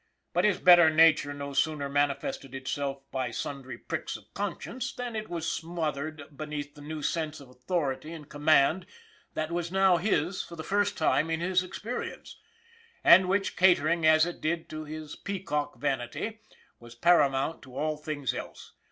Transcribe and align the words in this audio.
But 0.33 0.45
his 0.45 0.57
better 0.59 0.89
nature 0.89 1.31
no 1.31 1.53
sooner 1.53 1.87
mani 1.87 2.15
fested 2.15 2.55
itself 2.55 3.03
by 3.11 3.29
sundry 3.29 3.77
pricks 3.77 4.17
of 4.17 4.33
conscience 4.33 4.91
than 4.91 5.15
it 5.15 5.29
was 5.29 5.47
smothered 5.47 6.23
beneath 6.35 6.73
the 6.73 6.81
new 6.81 7.03
sense 7.03 7.39
of 7.39 7.51
authority 7.51 8.11
and 8.11 8.23
MUNFORD 8.25 8.31
335 8.31 8.31
command 8.31 8.85
that 9.35 9.51
was 9.53 9.71
now 9.71 9.97
his 9.97 10.41
for 10.41 10.55
the 10.55 10.63
first 10.63 10.97
time 10.97 11.29
in 11.29 11.39
his 11.39 11.61
experience; 11.61 12.39
and 13.03 13.29
which, 13.29 13.55
catering 13.55 14.03
as 14.07 14.25
it 14.25 14.41
did 14.41 14.67
to 14.69 14.85
his 14.85 15.15
pea 15.15 15.43
cock 15.43 15.77
vanity, 15.77 16.39
was 16.79 16.95
paramount 16.95 17.61
to 17.61 17.77
all 17.77 17.95
things 17.95 18.33
else. 18.33 18.71